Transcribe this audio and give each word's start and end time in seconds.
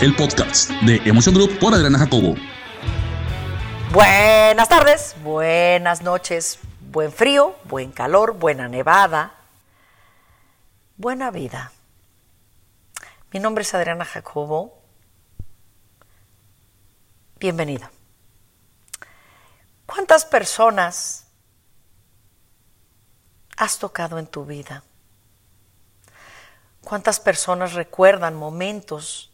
el 0.00 0.14
podcast 0.14 0.70
de 0.82 0.96
Emotion 1.06 1.34
Group 1.34 1.58
por 1.58 1.72
Adriana 1.72 1.98
Jacobo. 1.98 2.34
Buenas 3.92 4.68
tardes, 4.68 5.16
buenas 5.22 6.02
noches, 6.02 6.58
buen 6.80 7.10
frío, 7.10 7.56
buen 7.64 7.92
calor, 7.92 8.34
buena 8.34 8.68
nevada, 8.68 9.34
buena 10.98 11.30
vida. 11.30 11.72
Mi 13.32 13.40
nombre 13.40 13.62
es 13.62 13.74
Adriana 13.74 14.04
Jacobo. 14.04 14.82
Bienvenida. 17.38 17.90
¿Cuántas 19.86 20.26
personas 20.26 21.26
has 23.56 23.78
tocado 23.78 24.18
en 24.18 24.26
tu 24.26 24.44
vida? 24.44 24.82
¿Cuántas 26.82 27.18
personas 27.18 27.72
recuerdan 27.72 28.34
momentos 28.34 29.30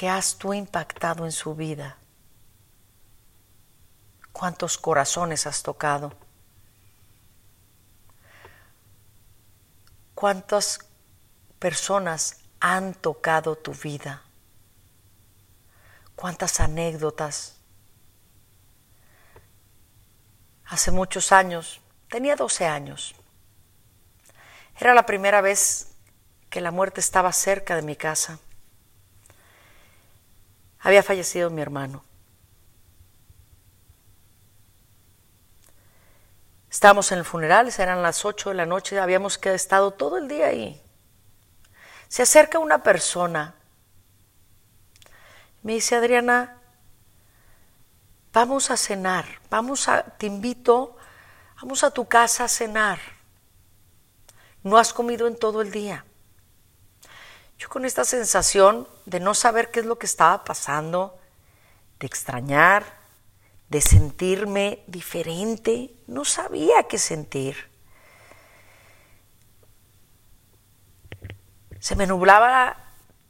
que 0.00 0.08
has 0.08 0.38
tú 0.38 0.54
impactado 0.54 1.26
en 1.26 1.30
su 1.30 1.54
vida? 1.54 1.98
¿Cuántos 4.32 4.78
corazones 4.78 5.46
has 5.46 5.62
tocado? 5.62 6.14
¿Cuántas 10.14 10.78
personas 11.58 12.38
han 12.60 12.94
tocado 12.94 13.56
tu 13.56 13.74
vida? 13.74 14.22
¿Cuántas 16.16 16.60
anécdotas? 16.60 17.56
Hace 20.64 20.92
muchos 20.92 21.30
años, 21.30 21.82
tenía 22.08 22.36
12 22.36 22.66
años, 22.66 23.14
era 24.78 24.94
la 24.94 25.04
primera 25.04 25.42
vez 25.42 25.88
que 26.48 26.62
la 26.62 26.70
muerte 26.70 27.00
estaba 27.00 27.34
cerca 27.34 27.76
de 27.76 27.82
mi 27.82 27.96
casa. 27.96 28.38
Había 30.80 31.02
fallecido 31.02 31.50
mi 31.50 31.60
hermano. 31.60 32.02
Estábamos 36.70 37.10
en 37.12 37.18
el 37.18 37.24
funeral, 37.24 37.72
eran 37.76 38.02
las 38.02 38.24
8 38.24 38.50
de 38.50 38.54
la 38.54 38.64
noche, 38.64 38.98
habíamos 38.98 39.38
estado 39.44 39.90
todo 39.90 40.18
el 40.18 40.28
día 40.28 40.46
ahí. 40.46 40.80
Se 42.08 42.22
acerca 42.22 42.58
una 42.58 42.82
persona, 42.82 43.54
me 45.62 45.74
dice, 45.74 45.96
Adriana, 45.96 46.58
vamos 48.32 48.70
a 48.70 48.76
cenar, 48.76 49.26
vamos 49.50 49.88
a, 49.88 50.02
te 50.02 50.26
invito, 50.26 50.96
vamos 51.60 51.84
a 51.84 51.90
tu 51.90 52.06
casa 52.06 52.44
a 52.44 52.48
cenar. 52.48 53.00
No 54.62 54.78
has 54.78 54.92
comido 54.92 55.26
en 55.26 55.36
todo 55.36 55.62
el 55.62 55.70
día. 55.70 56.04
Yo 57.60 57.68
con 57.68 57.84
esta 57.84 58.06
sensación 58.06 58.88
de 59.04 59.20
no 59.20 59.34
saber 59.34 59.70
qué 59.70 59.80
es 59.80 59.86
lo 59.86 59.98
que 59.98 60.06
estaba 60.06 60.44
pasando, 60.44 61.20
de 61.98 62.06
extrañar, 62.06 62.86
de 63.68 63.82
sentirme 63.82 64.82
diferente, 64.86 65.94
no 66.06 66.24
sabía 66.24 66.84
qué 66.84 66.96
sentir. 66.96 67.68
Se 71.80 71.96
me 71.96 72.06
nublaba 72.06 72.78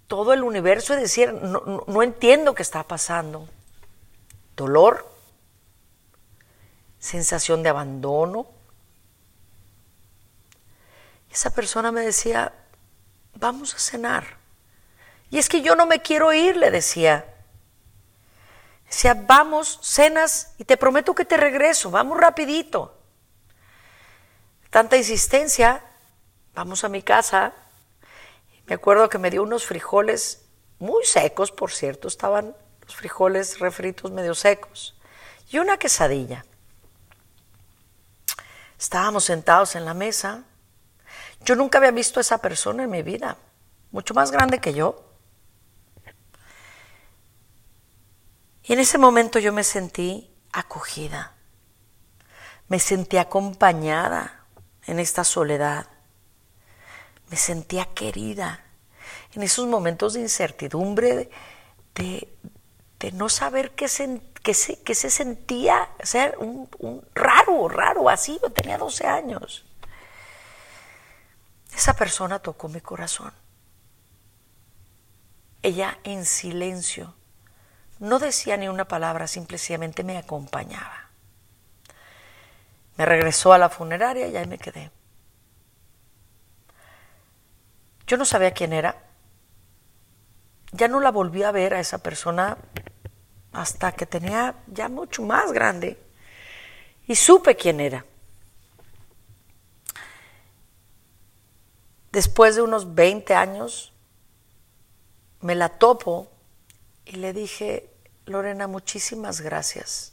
todo 0.06 0.32
el 0.32 0.44
universo 0.44 0.94
y 0.94 1.00
decir, 1.00 1.32
no, 1.32 1.84
no 1.84 2.02
entiendo 2.04 2.54
qué 2.54 2.62
está 2.62 2.84
pasando. 2.84 3.48
Dolor, 4.54 5.12
sensación 7.00 7.64
de 7.64 7.70
abandono. 7.70 8.46
Esa 11.32 11.50
persona 11.50 11.90
me 11.90 12.02
decía, 12.02 12.54
vamos 13.34 13.74
a 13.74 13.78
cenar. 13.78 14.38
Y 15.30 15.38
es 15.38 15.48
que 15.48 15.62
yo 15.62 15.76
no 15.76 15.86
me 15.86 16.00
quiero 16.00 16.32
ir, 16.32 16.56
le 16.56 16.70
decía. 16.70 17.26
Decía, 18.86 19.14
vamos, 19.14 19.78
cenas 19.82 20.54
y 20.58 20.64
te 20.64 20.76
prometo 20.76 21.14
que 21.14 21.24
te 21.24 21.36
regreso, 21.36 21.90
vamos 21.90 22.18
rapidito. 22.18 22.98
Tanta 24.70 24.96
insistencia, 24.96 25.82
vamos 26.54 26.82
a 26.82 26.88
mi 26.88 27.02
casa. 27.02 27.52
Me 28.66 28.74
acuerdo 28.74 29.08
que 29.08 29.18
me 29.18 29.30
dio 29.30 29.42
unos 29.42 29.64
frijoles 29.64 30.44
muy 30.80 31.04
secos, 31.04 31.52
por 31.52 31.70
cierto, 31.70 32.08
estaban 32.08 32.56
los 32.84 32.96
frijoles 32.96 33.60
refritos 33.60 34.10
medio 34.10 34.34
secos, 34.34 34.96
y 35.50 35.58
una 35.58 35.76
quesadilla. 35.76 36.44
Estábamos 38.78 39.24
sentados 39.24 39.76
en 39.76 39.84
la 39.84 39.94
mesa 39.94 40.44
yo 41.44 41.56
nunca 41.56 41.78
había 41.78 41.90
visto 41.90 42.20
a 42.20 42.22
esa 42.22 42.38
persona 42.38 42.84
en 42.84 42.90
mi 42.90 43.02
vida, 43.02 43.36
mucho 43.90 44.14
más 44.14 44.30
grande 44.30 44.60
que 44.60 44.74
yo. 44.74 45.04
Y 48.64 48.74
en 48.74 48.78
ese 48.78 48.98
momento 48.98 49.38
yo 49.38 49.52
me 49.52 49.64
sentí 49.64 50.30
acogida, 50.52 51.34
me 52.68 52.78
sentí 52.78 53.16
acompañada 53.16 54.44
en 54.86 54.98
esta 54.98 55.24
soledad, 55.24 55.86
me 57.30 57.36
sentía 57.36 57.86
querida 57.94 58.64
en 59.34 59.42
esos 59.42 59.66
momentos 59.66 60.14
de 60.14 60.20
incertidumbre, 60.20 61.30
de, 61.94 62.28
no 63.12 63.28
saber 63.28 63.72
qué, 63.72 63.88
se, 63.88 64.20
se, 64.52 65.10
sentía 65.10 65.88
ser 66.02 66.36
un, 66.38 66.68
un 66.78 67.04
raro, 67.14 67.68
raro, 67.68 68.08
así, 68.08 68.38
yo 68.42 68.50
tenía 68.50 68.78
12 68.78 69.06
años. 69.06 69.69
Esa 71.74 71.94
persona 71.94 72.38
tocó 72.38 72.68
mi 72.68 72.80
corazón. 72.80 73.32
Ella 75.62 75.98
en 76.04 76.24
silencio 76.24 77.14
no 78.00 78.18
decía 78.18 78.56
ni 78.56 78.66
una 78.66 78.86
palabra, 78.86 79.26
simplemente 79.26 80.02
me 80.04 80.16
acompañaba. 80.16 81.10
Me 82.96 83.04
regresó 83.04 83.52
a 83.52 83.58
la 83.58 83.68
funeraria 83.68 84.26
y 84.26 84.36
ahí 84.36 84.46
me 84.46 84.58
quedé. 84.58 84.90
Yo 88.06 88.16
no 88.16 88.24
sabía 88.24 88.52
quién 88.52 88.72
era. 88.72 88.96
Ya 90.72 90.88
no 90.88 91.00
la 91.00 91.10
volví 91.10 91.42
a 91.42 91.52
ver 91.52 91.74
a 91.74 91.80
esa 91.80 91.98
persona 91.98 92.56
hasta 93.52 93.92
que 93.92 94.06
tenía 94.06 94.54
ya 94.66 94.88
mucho 94.88 95.22
más 95.22 95.52
grande 95.52 96.02
y 97.06 97.14
supe 97.16 97.54
quién 97.54 97.80
era. 97.80 98.04
Después 102.20 102.54
de 102.54 102.60
unos 102.60 102.94
20 102.94 103.34
años, 103.34 103.94
me 105.40 105.54
la 105.54 105.70
topo 105.70 106.28
y 107.06 107.12
le 107.12 107.32
dije, 107.32 107.88
Lorena, 108.26 108.66
muchísimas 108.66 109.40
gracias. 109.40 110.12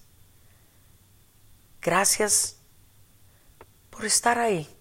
Gracias 1.81 2.59
por 3.89 4.05
estar 4.05 4.39
ahí. 4.39 4.73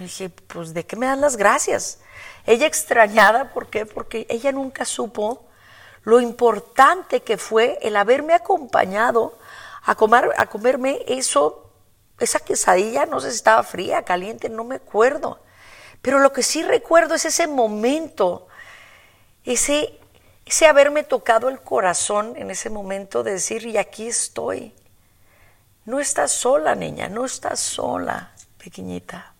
Me 0.00 0.06
dije, 0.06 0.30
pues 0.30 0.74
¿de 0.74 0.84
qué 0.84 0.96
me 0.96 1.06
dan 1.06 1.20
las 1.20 1.36
gracias? 1.36 2.00
Ella 2.44 2.66
extrañada, 2.66 3.52
¿por 3.52 3.70
qué? 3.70 3.86
Porque 3.86 4.26
ella 4.28 4.50
nunca 4.50 4.84
supo 4.84 5.46
lo 6.02 6.20
importante 6.20 7.22
que 7.22 7.38
fue 7.38 7.78
el 7.82 7.94
haberme 7.94 8.34
acompañado 8.34 9.38
a, 9.84 9.94
comer, 9.94 10.32
a 10.36 10.46
comerme 10.46 11.04
eso, 11.06 11.70
esa 12.18 12.40
quesadilla, 12.40 13.06
no 13.06 13.20
sé 13.20 13.30
si 13.30 13.36
estaba 13.36 13.62
fría, 13.62 14.02
caliente, 14.02 14.48
no 14.48 14.64
me 14.64 14.74
acuerdo. 14.74 15.38
Pero 16.02 16.20
lo 16.20 16.32
que 16.32 16.42
sí 16.42 16.62
recuerdo 16.62 17.14
es 17.14 17.24
ese 17.24 17.46
momento, 17.46 18.46
ese, 19.44 19.98
ese 20.46 20.66
haberme 20.66 21.02
tocado 21.02 21.48
el 21.48 21.60
corazón 21.60 22.34
en 22.36 22.50
ese 22.50 22.70
momento 22.70 23.22
de 23.22 23.32
decir, 23.32 23.66
y 23.66 23.76
aquí 23.76 24.06
estoy. 24.06 24.72
No 25.84 26.00
estás 26.00 26.32
sola, 26.32 26.74
niña, 26.74 27.08
no 27.08 27.24
estás 27.24 27.60
sola, 27.60 28.32
pequeñita. 28.58 29.32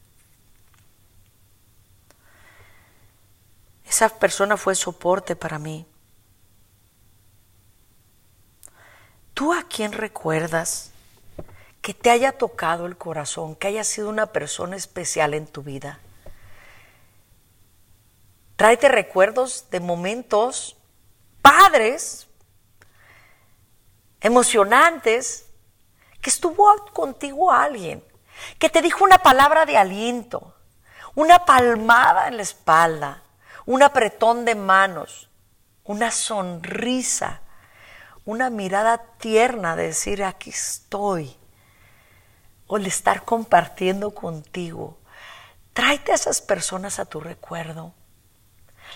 Esa 3.88 4.08
persona 4.08 4.56
fue 4.56 4.74
soporte 4.74 5.36
para 5.36 5.58
mí. 5.58 5.86
¿Tú 9.34 9.52
a 9.52 9.62
quién 9.62 9.92
recuerdas 9.92 10.90
que 11.80 11.94
te 11.94 12.10
haya 12.10 12.32
tocado 12.32 12.86
el 12.86 12.96
corazón, 12.96 13.54
que 13.54 13.68
haya 13.68 13.84
sido 13.84 14.08
una 14.08 14.26
persona 14.26 14.76
especial 14.76 15.32
en 15.32 15.46
tu 15.46 15.62
vida? 15.62 16.00
Tráete 18.58 18.88
recuerdos 18.88 19.70
de 19.70 19.78
momentos 19.78 20.76
padres, 21.42 22.26
emocionantes, 24.20 25.46
que 26.20 26.28
estuvo 26.28 26.66
contigo 26.92 27.52
alguien, 27.52 28.02
que 28.58 28.68
te 28.68 28.82
dijo 28.82 29.04
una 29.04 29.18
palabra 29.18 29.64
de 29.64 29.76
aliento, 29.76 30.56
una 31.14 31.44
palmada 31.44 32.26
en 32.26 32.36
la 32.36 32.42
espalda, 32.42 33.22
un 33.64 33.84
apretón 33.84 34.44
de 34.44 34.56
manos, 34.56 35.30
una 35.84 36.10
sonrisa, 36.10 37.42
una 38.24 38.50
mirada 38.50 38.98
tierna 39.18 39.76
de 39.76 39.84
decir 39.84 40.24
aquí 40.24 40.50
estoy, 40.50 41.36
o 42.66 42.76
el 42.76 42.86
estar 42.86 43.24
compartiendo 43.24 44.12
contigo. 44.16 44.98
Tráete 45.74 46.10
a 46.10 46.16
esas 46.16 46.40
personas 46.40 46.98
a 46.98 47.04
tu 47.04 47.20
recuerdo 47.20 47.94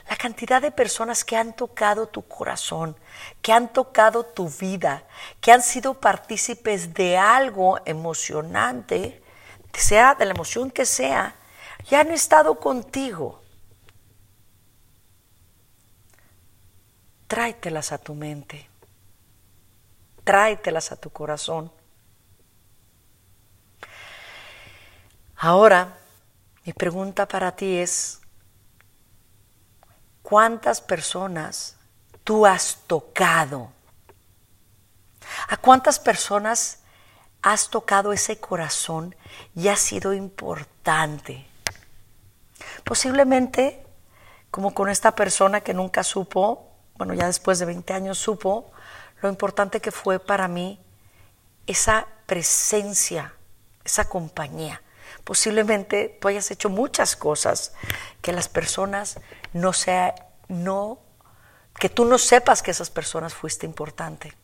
la 0.08 0.16
cantidad 0.16 0.60
de 0.60 0.70
personas 0.70 1.24
que 1.24 1.36
han 1.36 1.54
tocado 1.54 2.08
tu 2.08 2.22
corazón, 2.26 2.96
que 3.40 3.52
han 3.52 3.72
tocado 3.72 4.24
tu 4.24 4.48
vida, 4.48 5.04
que 5.40 5.52
han 5.52 5.62
sido 5.62 5.94
partícipes 5.94 6.94
de 6.94 7.18
algo 7.18 7.78
emocionante, 7.84 9.22
sea 9.72 10.14
de 10.14 10.24
la 10.24 10.32
emoción 10.32 10.70
que 10.70 10.86
sea, 10.86 11.36
y 11.90 11.94
han 11.94 12.10
estado 12.10 12.58
contigo. 12.58 13.40
Tráetelas 17.26 17.92
a 17.92 17.98
tu 17.98 18.14
mente, 18.14 18.68
tráetelas 20.24 20.92
a 20.92 20.96
tu 20.96 21.10
corazón. 21.10 21.72
Ahora, 25.36 25.98
mi 26.64 26.72
pregunta 26.72 27.26
para 27.26 27.56
ti 27.56 27.78
es, 27.78 28.21
¿cuántas 30.22 30.80
personas 30.80 31.76
tú 32.24 32.46
has 32.46 32.78
tocado? 32.86 33.70
¿A 35.48 35.56
cuántas 35.56 35.98
personas 35.98 36.80
has 37.42 37.69
tocado 37.70 38.12
ese 38.12 38.38
corazón 38.38 39.14
y 39.54 39.69
ha 39.69 39.76
sido 39.76 40.12
importante? 40.12 41.46
Posiblemente, 42.84 43.84
como 44.50 44.74
con 44.74 44.88
esta 44.88 45.14
persona 45.14 45.60
que 45.60 45.74
nunca 45.74 46.02
supo, 46.02 46.68
bueno, 46.96 47.14
ya 47.14 47.26
después 47.26 47.58
de 47.58 47.66
20 47.66 47.92
años 47.92 48.18
supo 48.18 48.70
lo 49.20 49.28
importante 49.28 49.80
que 49.80 49.92
fue 49.92 50.18
para 50.18 50.48
mí 50.48 50.80
esa 51.66 52.06
presencia, 52.26 53.34
esa 53.84 54.04
compañía. 54.08 54.82
Posiblemente 55.25 56.19
tú 56.20 56.29
hayas 56.29 56.50
hecho 56.50 56.69
muchas 56.69 57.17
cosas 57.17 57.73
que 58.20 58.32
las 58.32 58.49
personas 58.49 59.20
no 59.53 59.73
sea, 59.73 60.14
no, 60.49 61.00
que 61.79 61.88
tú 61.88 62.05
no 62.05 62.19
sepas 62.19 62.62
que 62.62 62.70
esas 62.70 62.91
personas 62.91 63.35
fuiste 63.35 63.67
importante. 63.67 64.35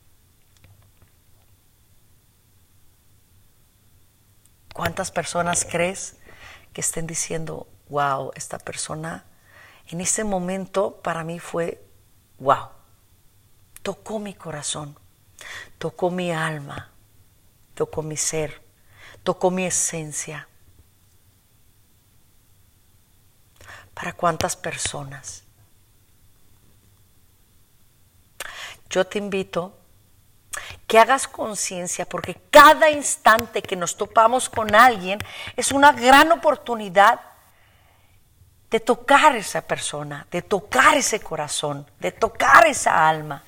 ¿Cuántas 4.73 5.11
personas 5.11 5.65
crees 5.69 6.15
que 6.73 6.81
estén 6.81 7.07
diciendo, 7.07 7.67
wow, 7.89 8.31
esta 8.35 8.59
persona 8.59 9.25
en 9.87 10.01
ese 10.01 10.23
momento 10.23 11.01
para 11.01 11.23
mí 11.23 11.39
fue, 11.39 11.83
wow, 12.37 12.69
tocó 13.81 14.19
mi 14.19 14.33
corazón, 14.33 14.97
tocó 15.77 16.11
mi 16.11 16.31
alma, 16.31 16.91
tocó 17.73 18.03
mi 18.03 18.17
ser, 18.17 18.61
tocó 19.23 19.49
mi 19.49 19.65
esencia? 19.65 20.48
¿Para 23.99 24.13
cuántas 24.13 24.55
personas? 24.55 25.43
Yo 28.89 29.05
te 29.05 29.17
invito 29.17 29.77
que 30.87 30.97
hagas 30.97 31.27
conciencia 31.27 32.07
porque 32.07 32.39
cada 32.49 32.89
instante 32.89 33.61
que 33.61 33.75
nos 33.75 33.97
topamos 33.97 34.47
con 34.47 34.73
alguien 34.73 35.19
es 35.57 35.73
una 35.73 35.91
gran 35.91 36.31
oportunidad 36.31 37.19
de 38.69 38.79
tocar 38.79 39.35
esa 39.35 39.67
persona, 39.67 40.25
de 40.31 40.43
tocar 40.43 40.95
ese 40.95 41.19
corazón, 41.19 41.85
de 41.99 42.13
tocar 42.13 42.67
esa 42.67 43.09
alma, 43.09 43.43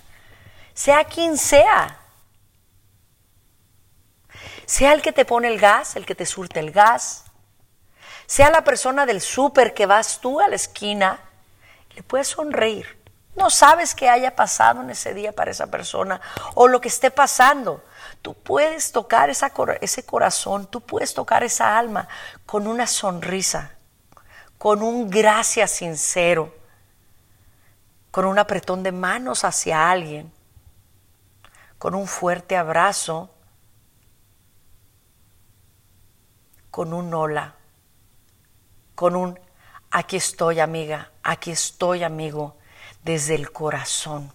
sea 0.74 1.06
quien 1.06 1.38
sea. 1.38 1.98
Sea 4.66 4.92
el 4.92 5.02
que 5.02 5.14
te 5.14 5.24
pone 5.24 5.48
el 5.48 5.62
gas, 5.62 5.96
el 5.96 6.06
que 6.06 6.16
te 6.16 6.26
surte 6.26 6.60
el 6.60 6.72
gas, 6.72 7.31
sea 8.32 8.50
la 8.50 8.64
persona 8.64 9.06
del 9.06 9.20
súper 9.20 9.74
que 9.74 9.86
vas 9.86 10.22
tú 10.22 10.40
a 10.40 10.48
la 10.48 10.56
esquina, 10.56 11.20
le 11.94 12.02
puedes 12.02 12.30
sonreír. 12.30 12.98
No 13.36 13.50
sabes 13.50 13.94
qué 13.94 14.08
haya 14.08 14.38
pasado 14.38 14.82
en 14.82 14.90
ese 14.90 15.14
día 15.14 15.34
para 15.34 15.52
esa 15.52 15.68
persona 15.68 16.22
o 16.56 16.70
lo 16.70 16.80
que 16.80 16.88
esté 16.88 17.12
pasando. 17.12 17.84
Tú 18.22 18.34
puedes 18.34 18.94
tocar 18.94 19.30
ese 19.30 20.06
corazón, 20.06 20.66
tú 20.68 20.80
puedes 20.80 21.14
tocar 21.14 21.44
esa 21.44 21.78
alma 21.78 22.08
con 22.46 22.68
una 22.68 22.88
sonrisa, 22.88 23.74
con 24.58 24.82
un 24.82 25.10
gracias 25.10 25.72
sincero, 25.72 26.56
con 28.12 28.24
un 28.24 28.40
apretón 28.40 28.82
de 28.82 28.94
manos 28.94 29.44
hacia 29.44 29.92
alguien, 29.92 30.32
con 31.78 31.96
un 31.96 32.08
fuerte 32.08 32.56
abrazo, 32.56 33.30
con 36.70 36.94
un 36.94 37.14
hola 37.14 37.56
con 39.02 39.16
un 39.16 39.40
aquí 39.90 40.18
estoy 40.18 40.60
amiga, 40.60 41.10
aquí 41.24 41.50
estoy 41.50 42.04
amigo, 42.04 42.56
desde 43.04 43.34
el 43.34 43.52
corazón. 43.52 44.32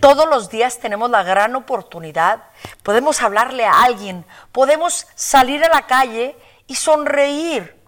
Todos 0.00 0.28
los 0.28 0.48
días 0.48 0.78
tenemos 0.78 1.10
la 1.10 1.24
gran 1.24 1.56
oportunidad, 1.56 2.44
podemos 2.84 3.20
hablarle 3.20 3.66
a 3.66 3.82
alguien, 3.82 4.24
podemos 4.52 5.08
salir 5.16 5.64
a 5.64 5.74
la 5.74 5.88
calle 5.88 6.36
y 6.68 6.76
sonreír. 6.76 7.82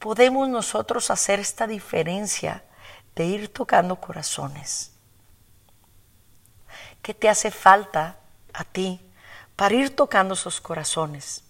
Podemos 0.00 0.48
nosotros 0.48 1.08
hacer 1.12 1.38
esta 1.38 1.68
diferencia 1.68 2.64
de 3.14 3.26
ir 3.26 3.52
tocando 3.52 3.94
corazones. 3.94 4.90
¿Qué 7.00 7.14
te 7.14 7.28
hace 7.28 7.52
falta 7.52 8.16
a 8.52 8.64
ti 8.64 9.00
para 9.54 9.76
ir 9.76 9.94
tocando 9.94 10.34
esos 10.34 10.60
corazones? 10.60 11.44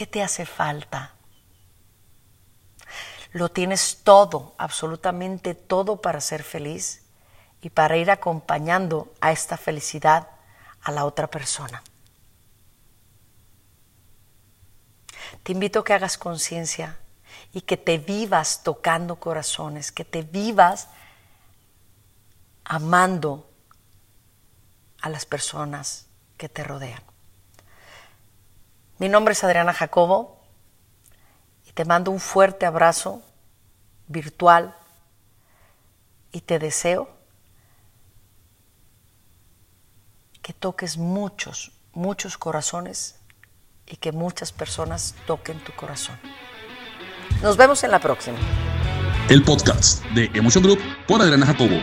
¿Qué 0.00 0.06
te 0.06 0.22
hace 0.22 0.46
falta? 0.46 1.12
Lo 3.32 3.50
tienes 3.50 3.98
todo, 4.02 4.54
absolutamente 4.56 5.54
todo 5.54 6.00
para 6.00 6.22
ser 6.22 6.42
feliz 6.42 7.02
y 7.60 7.68
para 7.68 7.98
ir 7.98 8.10
acompañando 8.10 9.12
a 9.20 9.30
esta 9.30 9.58
felicidad 9.58 10.28
a 10.80 10.90
la 10.90 11.04
otra 11.04 11.26
persona. 11.26 11.82
Te 15.42 15.52
invito 15.52 15.80
a 15.80 15.84
que 15.84 15.92
hagas 15.92 16.16
conciencia 16.16 16.98
y 17.52 17.60
que 17.60 17.76
te 17.76 17.98
vivas 17.98 18.62
tocando 18.62 19.16
corazones, 19.16 19.92
que 19.92 20.06
te 20.06 20.22
vivas 20.22 20.88
amando 22.64 23.50
a 25.02 25.10
las 25.10 25.26
personas 25.26 26.06
que 26.38 26.48
te 26.48 26.64
rodean. 26.64 27.09
Mi 29.00 29.08
nombre 29.08 29.32
es 29.32 29.42
Adriana 29.42 29.72
Jacobo 29.72 30.38
y 31.66 31.72
te 31.72 31.86
mando 31.86 32.10
un 32.10 32.20
fuerte 32.20 32.66
abrazo 32.66 33.22
virtual 34.08 34.76
y 36.32 36.42
te 36.42 36.58
deseo 36.58 37.08
que 40.42 40.52
toques 40.52 40.98
muchos, 40.98 41.72
muchos 41.94 42.36
corazones 42.36 43.16
y 43.86 43.96
que 43.96 44.12
muchas 44.12 44.52
personas 44.52 45.14
toquen 45.26 45.58
tu 45.64 45.72
corazón. 45.72 46.20
Nos 47.40 47.56
vemos 47.56 47.82
en 47.84 47.92
la 47.92 48.00
próxima. 48.00 48.36
El 49.30 49.42
podcast 49.42 50.04
de 50.14 50.30
Emotion 50.34 50.62
Group 50.62 50.80
por 51.08 51.22
Adriana 51.22 51.46
Jacobo. 51.46 51.80